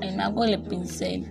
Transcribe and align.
el 0.00 0.16
mago 0.16 0.44
del 0.44 0.60
pincel. 0.60 1.26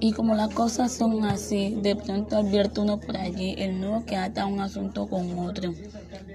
Y 0.00 0.12
como 0.12 0.34
las 0.34 0.52
cosas 0.52 0.92
son 0.92 1.24
así, 1.24 1.78
de 1.80 1.96
pronto 1.96 2.36
advierte 2.36 2.80
uno 2.80 3.00
por 3.00 3.16
allí 3.16 3.54
el 3.58 3.80
nudo 3.80 4.04
que 4.04 4.16
ata 4.16 4.44
un 4.44 4.60
asunto 4.60 5.06
con 5.06 5.38
otro. 5.38 5.72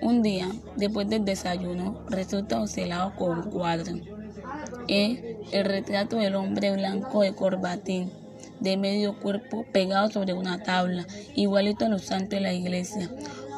Un 0.02 0.24
día, 0.24 0.50
después 0.76 1.08
del 1.10 1.26
desayuno, 1.26 2.00
resulta 2.10 2.62
oscilado 2.62 3.14
con 3.16 3.38
un 3.38 3.44
cuadro. 3.52 3.96
E, 4.88 5.38
el 5.52 5.66
retrato 5.66 6.18
del 6.18 6.36
hombre 6.36 6.72
blanco 6.72 7.22
de 7.22 7.36
corbatín, 7.36 8.12
de 8.60 8.78
medio 8.78 9.20
cuerpo, 9.20 9.66
pegado 9.72 10.10
sobre 10.10 10.34
una 10.34 10.64
tabla, 10.64 11.06
igualito 11.36 11.86
a 11.86 11.90
los 11.90 12.04
santos 12.04 12.32
de 12.32 12.42
la 12.42 12.54
iglesia, 12.54 13.10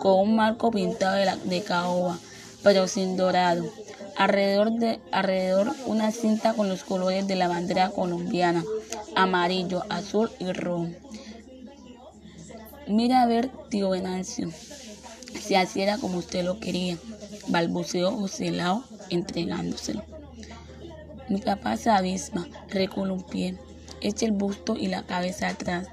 con 0.02 0.20
un 0.20 0.36
marco 0.36 0.72
pintado 0.72 1.16
de, 1.16 1.50
de 1.50 1.64
caoba, 1.64 2.18
pero 2.64 2.88
sin 2.88 3.16
dorado. 3.16 3.64
Alrededor, 4.16 4.72
de, 4.74 5.00
alrededor 5.12 5.74
una 5.86 6.12
cinta 6.12 6.54
con 6.54 6.70
los 6.70 6.84
colores 6.84 7.28
de 7.28 7.36
la 7.36 7.48
bandera 7.48 7.90
colombiana 7.90 8.64
amarillo, 9.16 9.84
azul 9.90 10.32
y 10.40 10.52
rojo. 10.52 10.90
Mira 12.88 13.22
a 13.22 13.26
ver, 13.26 13.50
tío 13.70 13.92
Venancio, 13.92 14.52
si 15.40 15.56
así 15.56 15.82
era 15.82 15.98
como 15.98 16.18
usted 16.18 16.44
lo 16.44 16.60
quería, 16.60 16.98
balbuceó 17.48 18.12
José 18.12 18.52
Lao 18.52 18.84
entregándoselo. 19.10 20.04
Mi 21.30 21.40
papá 21.40 21.78
se 21.78 21.90
abisma, 21.90 22.48
pie, 23.30 23.58
echa 24.02 24.26
el 24.26 24.34
busto 24.34 24.76
y 24.76 24.88
la 24.88 25.04
cabeza 25.04 25.48
atrás, 25.48 25.88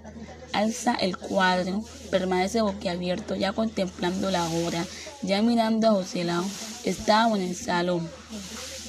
alza 0.53 0.95
el 0.95 1.17
cuadro, 1.17 1.85
permanece 2.11 2.61
boquiabierto, 2.61 3.37
ya 3.37 3.53
contemplando 3.53 4.31
la 4.31 4.49
hora, 4.49 4.85
ya 5.23 5.43
mirando 5.43 5.89
a 5.89 5.93
José 5.93 6.25
Lao, 6.25 6.45
estaba 6.89 7.37
en 7.37 7.43
el 7.43 7.55
salón. 7.55 8.09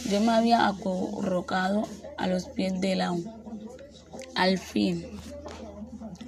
Yo 0.10 0.20
me 0.22 0.32
había 0.32 0.68
acurrocado 0.68 1.88
a 2.18 2.28
los 2.28 2.46
pies 2.46 2.80
de 2.82 2.96
Lao 2.96 3.18
al 4.40 4.58
fin, 4.58 5.06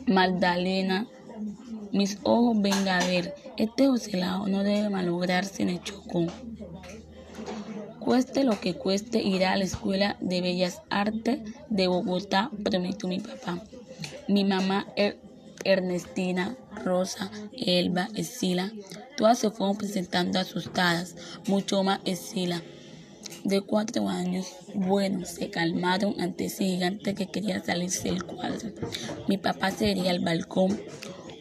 Magdalena, 0.06 1.08
mis 1.94 2.18
ojos 2.24 2.62
venga 2.62 2.98
a 2.98 3.06
ver, 3.06 3.36
este 3.56 3.88
ocelado 3.88 4.48
no 4.48 4.64
debe 4.64 4.90
malograrse 4.90 5.64
en 5.64 5.70
el 5.70 5.82
chocón. 5.82 6.30
Cueste 8.00 8.44
lo 8.44 8.60
que 8.60 8.74
cueste, 8.74 9.22
irá 9.22 9.54
a 9.54 9.58
la 9.58 9.64
Escuela 9.64 10.18
de 10.20 10.42
Bellas 10.42 10.82
Artes 10.90 11.40
de 11.70 11.88
Bogotá, 11.88 12.52
prometió 12.64 13.08
mi 13.08 13.20
papá. 13.20 13.62
Mi 14.28 14.44
mamá 14.44 14.88
er-, 14.98 15.20
Ernestina, 15.64 16.58
Rosa, 16.84 17.32
Elba, 17.54 18.10
Esila, 18.16 18.72
todas 19.22 19.38
se 19.38 19.52
fueron 19.52 19.78
presentando 19.78 20.40
asustadas, 20.40 21.16
mucho 21.46 21.84
más 21.84 22.00
Esila 22.06 22.60
de 23.44 23.62
cuatro 23.62 24.10
años, 24.10 24.48
bueno, 24.74 25.28
se 25.28 25.52
calmaron 25.52 26.20
ante 26.20 26.46
ese 26.46 26.64
gigante 26.64 27.14
que 27.14 27.28
quería 27.28 27.64
salirse 27.64 28.10
del 28.10 28.24
cuadro. 28.24 28.72
Mi 29.28 29.38
papá 29.38 29.70
se 29.70 29.92
iría 29.92 30.10
al 30.10 30.22
balcón. 30.22 30.82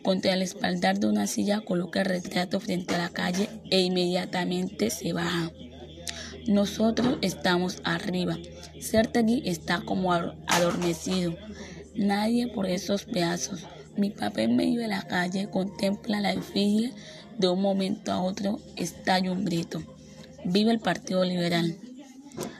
Contra 0.02 0.34
el 0.34 0.42
espaldar 0.42 0.98
de 0.98 1.06
una 1.06 1.26
silla 1.26 1.62
coloca 1.62 2.00
el 2.00 2.06
retrato 2.06 2.60
frente 2.60 2.96
a 2.96 2.98
la 2.98 3.08
calle 3.08 3.48
e 3.70 3.80
inmediatamente 3.80 4.90
se 4.90 5.14
baja. 5.14 5.50
Nosotros 6.46 7.16
estamos 7.22 7.78
arriba. 7.84 8.36
Certegui 8.78 9.42
está 9.46 9.80
como 9.80 10.12
adormecido. 10.12 11.34
Nadie 11.94 12.46
por 12.48 12.66
esos 12.66 13.04
pedazos. 13.04 13.66
Mi 13.96 14.10
papá 14.10 14.42
en 14.42 14.56
medio 14.56 14.80
de 14.80 14.88
la 14.88 15.02
calle 15.02 15.48
contempla 15.50 16.20
la 16.20 16.32
efigie. 16.32 16.92
De 17.40 17.48
un 17.48 17.62
momento 17.62 18.12
a 18.12 18.20
otro 18.20 18.60
estalla 18.76 19.32
un 19.32 19.46
grito. 19.46 19.82
Vive 20.44 20.72
el 20.72 20.78
Partido 20.78 21.24
Liberal. 21.24 21.74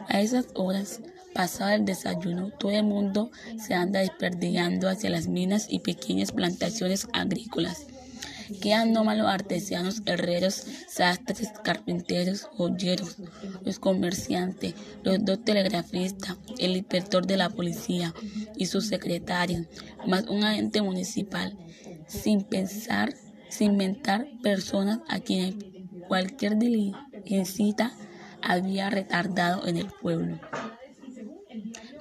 A 0.09 0.23
esas 0.23 0.47
horas, 0.55 1.00
pasado 1.34 1.73
el 1.73 1.84
desayuno, 1.84 2.50
todo 2.59 2.70
el 2.70 2.84
mundo 2.84 3.31
se 3.58 3.75
anda 3.75 4.01
desperdigando 4.01 4.89
hacia 4.89 5.11
las 5.11 5.28
minas 5.28 5.67
y 5.69 5.81
pequeñas 5.81 6.33
plantaciones 6.33 7.08
agrícolas. 7.12 7.89
Quedan 8.62 8.95
nomás 8.95 9.19
los 9.19 9.27
artesanos, 9.27 10.01
herreros, 10.07 10.64
sastres, 10.89 11.51
carpinteros, 11.62 12.45
joyeros, 12.45 13.18
los 13.62 13.79
comerciantes, 13.79 14.73
los 15.02 15.23
dos 15.23 15.45
telegrafistas, 15.45 16.39
el 16.58 16.74
inspector 16.74 17.27
de 17.27 17.36
la 17.36 17.51
policía 17.51 18.14
y 18.57 18.64
su 18.64 18.80
secretario, 18.80 19.67
más 20.07 20.24
un 20.29 20.42
agente 20.42 20.80
municipal, 20.80 21.55
sin 22.07 22.45
pensar, 22.45 23.14
sin 23.50 23.72
inventar 23.72 24.27
personas 24.42 25.00
a 25.08 25.20
quienes 25.20 25.56
cualquier 26.08 26.56
diligencia 26.56 27.92
había 28.42 28.88
retardado 28.90 29.66
en 29.66 29.77
el 29.77 29.86
pueblo. 29.86 30.38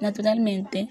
Naturalmente, 0.00 0.88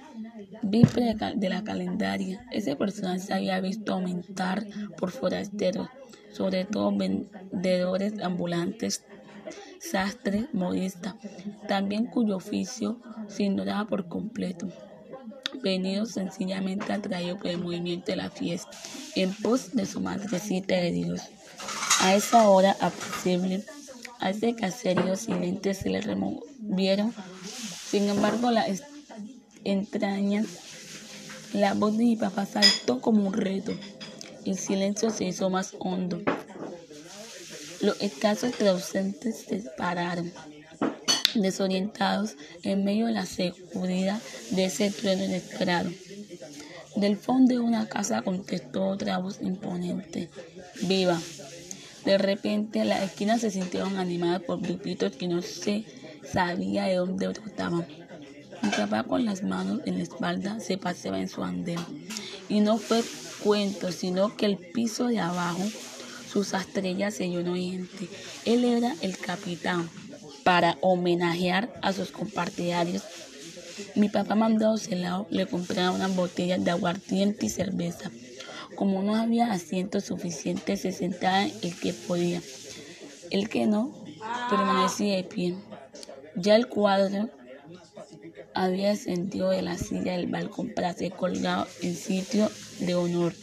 víspera 0.62 1.34
de 1.36 1.50
la 1.50 1.64
calendaria, 1.64 2.46
ese 2.52 2.76
personal 2.76 3.20
se 3.20 3.34
había 3.34 3.60
visto 3.60 3.94
aumentar 3.94 4.66
por 4.98 5.12
forasteros, 5.12 5.88
sobre 6.32 6.66
todo 6.66 6.96
vendedores 6.96 8.20
ambulantes, 8.22 9.04
sastres, 9.80 10.46
modistas, 10.54 11.16
también 11.68 12.06
cuyo 12.06 12.36
oficio 12.36 13.00
se 13.28 13.44
ignoraba 13.44 13.88
por 13.88 14.08
completo, 14.08 14.68
venidos 15.62 16.12
sencillamente 16.12 16.92
atraídos 16.92 17.40
por 17.40 17.48
el 17.48 17.58
movimiento 17.58 18.12
de 18.12 18.18
la 18.18 18.30
fiesta, 18.30 18.72
en 19.16 19.34
pos 19.34 19.74
de 19.74 19.86
su 19.86 20.02
madrecita 20.02 20.76
de 20.76 20.92
Dios. 20.92 21.22
A 22.02 22.16
esa 22.16 22.50
hora 22.50 22.76
apacible, 22.80 23.64
a 24.20 24.30
ese 24.30 24.56
caserío 24.56 25.16
silente 25.16 25.74
se 25.74 25.90
le 25.90 26.02
removieron, 26.02 27.14
sin 27.90 28.10
embargo, 28.10 28.52
las 28.52 28.84
entrañas. 29.64 30.46
La 31.54 31.74
voz 31.74 31.98
de 31.98 32.04
mi 32.04 32.16
papá 32.16 32.46
saltó 32.46 33.02
como 33.02 33.28
un 33.28 33.34
reto. 33.34 33.74
El 34.46 34.58
silencio 34.58 35.10
se 35.10 35.26
hizo 35.26 35.50
más 35.50 35.76
hondo. 35.80 36.22
Los 37.82 38.00
escasos 38.02 38.60
ausentes 38.62 39.46
se 39.48 39.64
pararon, 39.78 40.32
desorientados 41.42 42.36
en 42.64 42.84
medio 42.84 43.08
de 43.08 43.14
la 43.14 43.26
seguridad 43.26 44.22
de 44.52 44.66
ese 44.66 44.92
trueno 44.92 45.26
inesperado. 45.26 45.90
Del 46.96 47.18
fondo 47.18 47.54
de 47.54 47.60
una 47.60 47.88
casa 47.88 48.22
contestó 48.22 48.88
otra 48.88 49.20
voz 49.20 49.40
imponente. 49.42 50.30
¡Viva! 50.82 51.20
De 52.06 52.18
repente 52.18 52.84
las 52.86 53.04
esquinas 53.04 53.42
se 53.42 53.52
sintieron 53.52 53.98
animadas 53.98 54.42
por 54.42 54.62
grupitos 54.62 55.16
que 55.16 55.28
no 55.28 55.42
se 55.42 55.86
sabía 56.32 56.86
de 56.86 56.96
dónde 56.96 57.28
brotaban. 57.28 57.86
Mi 58.62 58.70
papá 58.70 59.04
con 59.04 59.26
las 59.26 59.44
manos 59.44 59.82
en 59.86 59.98
la 59.98 60.04
espalda 60.04 60.60
se 60.60 60.78
paseaba 60.78 61.20
en 61.20 61.30
su 61.30 61.44
andén. 61.44 61.80
Y 62.50 62.60
no 62.62 62.78
fue 62.78 63.04
cuento, 63.44 63.92
sino 63.92 64.36
que 64.36 64.46
el 64.46 64.58
piso 64.58 65.08
de 65.08 65.20
abajo, 65.20 65.64
sus 66.32 66.54
estrellas 66.54 67.14
se 67.14 67.30
llenó 67.30 67.54
de 67.54 67.62
gente. 67.62 68.10
Él 68.46 68.66
era 68.66 68.96
el 69.02 69.18
capitán 69.18 69.90
para 70.50 70.80
homenajear 70.82 71.70
a 71.84 71.94
sus 71.94 72.10
compartidarios. 72.10 73.04
Mi 73.94 74.10
papá 74.10 74.34
mandó 74.34 74.74
a 74.74 74.78
Celao 74.80 75.28
le 75.30 75.46
comprara 75.46 75.92
unas 75.92 76.16
botellas 76.16 76.64
de 76.64 76.72
aguardiente 76.72 77.46
y 77.46 77.50
cerveza. 77.50 78.10
Como 78.76 79.04
no 79.04 79.14
había 79.14 79.52
asientos 79.52 80.06
suficientes, 80.06 80.82
se 80.82 80.92
sentaba 80.92 81.44
el 81.44 81.80
que 81.80 81.94
podía. 81.94 82.42
El 83.30 83.48
que 83.48 83.68
no, 83.68 83.94
permanecía 84.50 85.18
de 85.18 85.24
pie. 85.24 85.56
Ya 86.36 86.56
el 86.56 86.68
cuadro 86.68 87.30
había 88.56 88.90
descendido 88.90 89.52
de 89.52 89.62
la 89.62 89.78
silla 89.78 90.14
del 90.14 90.26
balcón 90.26 90.74
para 90.74 90.94
ser 90.94 91.12
colgado 91.12 91.68
en 91.84 91.96
sitio 91.96 92.50
de 92.80 92.96
honor. 92.96 93.36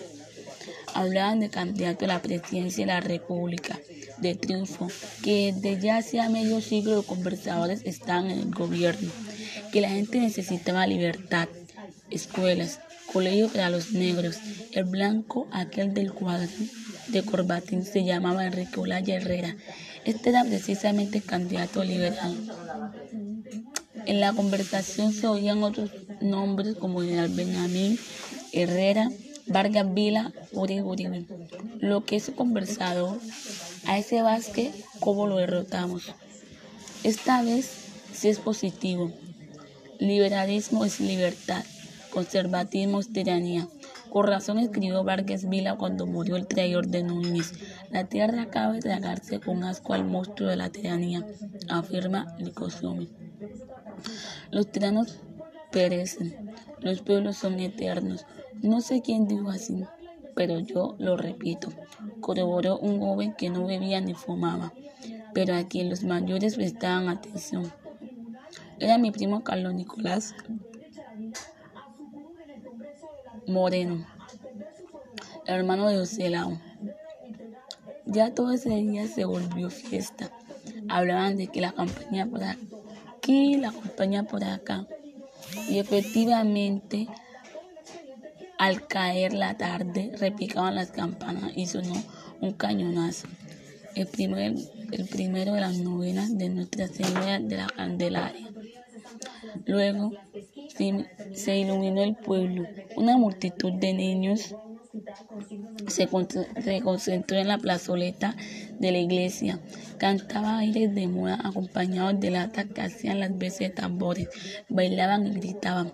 Hablaban 0.92 1.38
de 1.38 1.50
candidato 1.50 2.06
a 2.06 2.08
la 2.08 2.22
presidencia 2.22 2.84
de 2.84 2.92
la 2.92 3.00
República, 3.00 3.78
de 4.18 4.34
triunfo, 4.34 4.88
que 5.22 5.52
desde 5.54 5.80
ya 5.80 5.96
hacía 5.98 6.28
medio 6.28 6.60
siglo 6.60 6.96
los 6.96 7.06
conversadores 7.06 7.82
estaban 7.84 8.30
en 8.30 8.38
el 8.38 8.50
gobierno, 8.50 9.10
que 9.72 9.80
la 9.80 9.90
gente 9.90 10.18
necesitaba 10.18 10.86
libertad, 10.86 11.48
escuelas, 12.10 12.80
colegio 13.12 13.48
para 13.48 13.70
los 13.70 13.92
negros. 13.92 14.38
El 14.72 14.84
blanco, 14.84 15.48
aquel 15.52 15.94
del 15.94 16.12
cuadro 16.12 16.48
de 17.08 17.22
corbatín, 17.22 17.84
se 17.84 18.04
llamaba 18.04 18.46
Enrique 18.46 18.80
Olaya 18.80 19.16
Herrera. 19.16 19.56
Este 20.04 20.30
era 20.30 20.44
precisamente 20.44 21.18
el 21.18 21.24
candidato 21.24 21.82
liberal. 21.84 22.36
En 24.06 24.20
la 24.20 24.32
conversación 24.32 25.12
se 25.12 25.26
oían 25.26 25.62
otros 25.62 25.90
nombres 26.20 26.76
como 26.76 27.00
General 27.00 27.28
Benjamín 27.28 27.98
Herrera, 28.52 29.10
Vargas 29.46 29.92
Vila, 29.94 30.32
Uri 30.52 30.80
Uribe. 30.80 31.24
Lo 31.80 32.04
que 32.04 32.16
es 32.16 32.30
conversador, 32.34 33.18
a 33.86 33.98
ese 33.98 34.22
Vázquez, 34.22 34.84
¿cómo 35.00 35.26
lo 35.26 35.36
derrotamos? 35.36 36.14
Esta 37.04 37.42
vez 37.42 37.70
sí 38.12 38.28
es 38.28 38.38
positivo. 38.38 39.12
Liberalismo 39.98 40.84
es 40.84 41.00
libertad 41.00 41.64
conservatismo 42.16 42.98
es 42.98 43.12
tiranía. 43.12 43.68
Con 44.08 44.26
razón 44.26 44.58
escribió 44.58 45.04
Vargas 45.04 45.50
Vila 45.50 45.76
cuando 45.76 46.06
murió 46.06 46.36
el 46.36 46.46
traidor 46.46 46.86
de 46.88 47.02
Núñez. 47.02 47.52
La 47.90 48.04
tierra 48.04 48.40
acaba 48.40 48.72
de 48.72 48.80
tragarse 48.80 49.38
con 49.38 49.62
asco 49.64 49.92
al 49.92 50.06
monstruo 50.06 50.48
de 50.48 50.56
la 50.56 50.70
tiranía, 50.70 51.26
afirma 51.68 52.34
Licosumi. 52.38 53.10
Los 54.50 54.72
tiranos 54.72 55.18
perecen, 55.70 56.54
los 56.80 57.02
pueblos 57.02 57.36
son 57.36 57.60
eternos. 57.60 58.24
No 58.62 58.80
sé 58.80 59.02
quién 59.02 59.28
dijo 59.28 59.50
así, 59.50 59.84
pero 60.36 60.60
yo 60.60 60.94
lo 60.98 61.16
repito. 61.16 61.70
Corroboró 62.20 62.78
un 62.78 63.00
joven 63.00 63.32
que 63.32 63.48
no 63.48 63.66
bebía 63.66 64.00
ni 64.02 64.12
fumaba, 64.12 64.72
pero 65.32 65.56
a 65.56 65.66
quien 65.66 65.88
los 65.88 66.04
mayores 66.04 66.56
prestaban 66.56 67.08
atención. 67.08 67.72
Era 68.78 68.98
mi 68.98 69.10
primo 69.10 69.42
Carlos 69.42 69.72
Nicolás 69.72 70.34
Moreno, 73.48 74.06
hermano 75.46 75.88
de 75.88 75.96
José 75.96 76.28
Lao. 76.28 76.60
Ya 78.04 78.34
todo 78.34 78.52
ese 78.52 78.70
día 78.70 79.08
se 79.08 79.24
volvió 79.24 79.70
fiesta. 79.70 80.30
Hablaban 80.88 81.38
de 81.38 81.46
que 81.46 81.62
la 81.62 81.72
campaña 81.72 82.26
por 82.26 82.42
aquí, 82.44 83.56
la 83.56 83.72
campaña 83.72 84.24
por 84.24 84.44
acá. 84.44 84.86
Y 85.70 85.78
efectivamente, 85.78 87.08
al 88.58 88.86
caer 88.86 89.32
la 89.32 89.56
tarde, 89.56 90.12
repicaban 90.18 90.74
las 90.74 90.90
campanas 90.90 91.52
y 91.54 91.66
sonó 91.66 92.02
un 92.40 92.52
cañonazo. 92.52 93.28
El, 93.94 94.06
primer, 94.06 94.54
el 94.92 95.06
primero 95.06 95.54
de 95.54 95.60
las 95.60 95.78
novenas 95.78 96.36
de 96.36 96.48
Nuestra 96.48 96.86
Señora 96.88 97.38
de 97.38 97.56
la 97.56 97.66
Candelaria. 97.66 98.48
Luego 99.64 100.12
se 101.34 101.58
iluminó 101.58 102.02
el 102.02 102.14
pueblo. 102.16 102.66
Una 102.96 103.16
multitud 103.16 103.72
de 103.72 103.94
niños 103.94 104.54
se, 105.88 106.08
concentró 106.08 107.38
en 107.38 107.48
la 107.48 107.58
plazoleta 107.58 108.36
de 108.78 108.92
la 108.92 108.98
iglesia. 108.98 109.60
Cantaba 109.98 110.58
aires 110.58 110.94
de 110.94 111.06
moda 111.06 111.38
acompañados 111.42 112.20
de 112.20 112.30
latas 112.30 112.66
que 112.66 112.82
hacían 112.82 113.20
las 113.20 113.36
veces 113.36 113.60
de 113.60 113.70
tambores. 113.70 114.28
Bailaban 114.68 115.26
y 115.26 115.30
gritaban. 115.32 115.92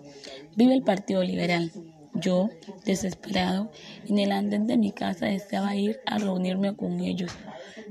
¡Vive 0.55 0.73
el 0.73 0.83
Partido 0.83 1.23
Liberal! 1.23 1.71
Yo, 2.23 2.49
desesperado, 2.85 3.69
en 4.07 4.17
el 4.17 4.31
andén 4.31 4.65
de 4.65 4.77
mi 4.77 4.93
casa 4.93 5.25
deseaba 5.25 5.75
ir 5.75 5.99
a 6.05 6.17
reunirme 6.19 6.73
con 6.73 7.01
ellos, 7.01 7.33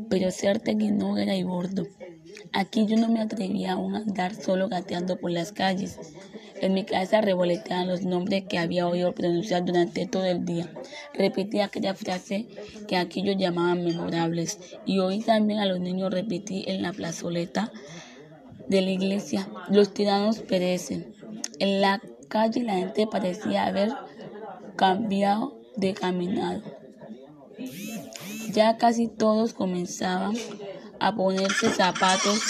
pero 0.08 0.30
cierto 0.30 0.76
que 0.78 0.90
no 0.90 1.18
era 1.18 1.36
y 1.36 1.42
bordo. 1.42 1.86
Aquí 2.54 2.86
yo 2.86 2.96
no 2.96 3.08
me 3.08 3.20
atrevía 3.20 3.72
a 3.72 3.76
andar 3.76 4.34
solo 4.34 4.70
gateando 4.70 5.18
por 5.18 5.30
las 5.30 5.52
calles. 5.52 5.98
En 6.62 6.72
mi 6.72 6.84
cabeza 6.84 7.20
revoloteaban 7.20 7.88
los 7.88 8.04
nombres 8.04 8.44
que 8.48 8.58
había 8.58 8.88
oído 8.88 9.14
pronunciar 9.14 9.66
durante 9.66 10.06
todo 10.06 10.24
el 10.24 10.46
día. 10.46 10.72
Repetí 11.12 11.60
aquella 11.60 11.94
frase 11.94 12.46
que 12.88 12.96
aquellos 12.96 13.36
llamaban 13.36 13.84
memorables 13.84 14.58
y 14.86 14.98
oí 14.98 15.20
también 15.20 15.60
a 15.60 15.66
los 15.66 15.78
niños 15.78 16.10
repetir 16.10 16.70
en 16.70 16.80
la 16.80 16.94
plazoleta 16.94 17.70
de 18.68 18.80
la 18.80 18.90
iglesia, 18.90 19.48
los 19.68 19.92
tiranos 19.92 20.38
perecen. 20.40 21.14
En 21.58 21.82
la 21.82 22.00
calle 22.28 22.62
la 22.62 22.76
gente 22.76 23.06
parecía 23.06 23.66
haber 23.66 23.90
cambiado 24.76 25.58
de 25.76 25.94
caminado. 25.94 26.62
Ya 28.50 28.76
casi 28.76 29.08
todos 29.08 29.54
comenzaban 29.54 30.34
a 31.00 31.14
ponerse 31.14 31.70
zapatos, 31.70 32.40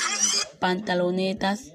pantalonetas 0.58 1.72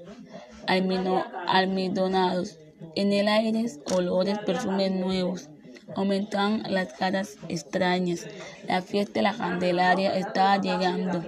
almidonados. 0.66 2.58
En 2.94 3.12
el 3.12 3.28
aire, 3.28 3.64
olores, 3.94 4.38
perfumes 4.40 4.92
nuevos. 4.92 5.48
Aumentaban 5.96 6.62
las 6.68 6.92
caras 6.92 7.36
extrañas. 7.48 8.26
La 8.66 8.82
fiesta 8.82 9.14
de 9.14 9.22
la 9.22 9.34
Candelaria 9.34 10.16
estaba 10.16 10.58
llegando. 10.58 11.24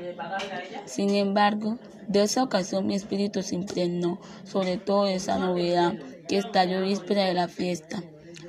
Sin 0.85 1.11
embargo, 1.11 1.79
de 2.07 2.23
esa 2.23 2.43
ocasión 2.43 2.87
mi 2.87 2.95
espíritu 2.95 3.43
se 3.43 3.55
impregnó, 3.55 4.21
sobre 4.45 4.77
todo 4.77 5.07
esa 5.07 5.39
novedad 5.39 5.95
que 6.29 6.39
estalló 6.39 6.83
víspera 6.83 7.25
de 7.25 7.35
la 7.35 7.49
fiesta, 7.49 8.03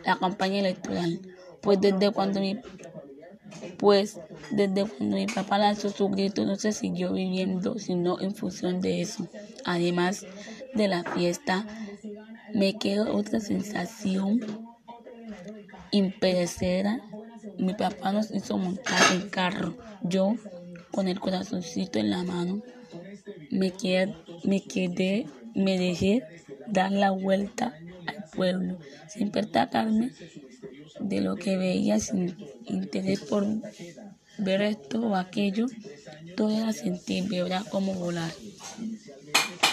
la 0.06 0.18
campaña 0.18 0.60
electoral. 0.60 1.20
Pues 1.62 1.80
desde 1.80 2.12
cuando 2.12 2.40
mi 2.40 2.60
pues 3.78 4.20
desde 4.52 4.86
cuando 4.86 5.18
mi 5.18 5.28
papá 5.28 5.58
lanzó 5.58 5.90
su 5.90 6.10
grito 6.10 6.46
no 6.46 6.56
se 6.56 6.72
siguió 6.72 7.14
viviendo, 7.14 7.78
sino 7.80 8.20
en 8.20 8.34
función 8.34 8.82
de 8.82 9.02
eso. 9.02 9.28
Además 9.66 10.26
de 10.74 10.88
la 10.88 11.04
fiesta, 11.04 11.66
me 12.54 12.78
quedó 12.78 13.14
otra 13.16 13.40
sensación 13.40 14.40
imperecedera. 15.92 17.02
Mi 17.58 17.74
papá 17.74 18.12
nos 18.12 18.32
hizo 18.32 18.58
montar 18.58 19.00
el 19.14 19.30
carro. 19.30 19.76
Yo, 20.04 20.36
con 20.92 21.08
el 21.08 21.20
corazoncito 21.20 22.00
en 22.00 22.10
la 22.10 22.24
mano, 22.24 22.62
me 23.50 23.72
quedé, 23.72 24.16
me 24.44 24.62
quedé, 24.62 25.28
me 25.54 25.78
dejé 25.78 26.24
dar 26.68 26.92
la 26.92 27.12
vuelta 27.12 27.74
al 28.08 28.26
pueblo, 28.36 28.78
sin 29.10 29.32
percatarme 29.32 30.12
de 31.00 31.22
lo 31.22 31.36
que 31.36 31.58
veía 31.58 32.00
sin 32.00 32.36
interés 32.66 33.22
por 33.22 33.46
ver 34.38 34.62
esto 34.62 35.02
o 35.02 35.16
aquello, 35.16 35.68
todo 36.36 36.50
era 36.50 36.74
sentir, 36.74 37.28
vibrar 37.28 37.68
como 37.70 37.94
volar. 37.94 38.32